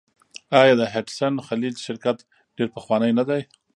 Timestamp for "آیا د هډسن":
0.61-1.33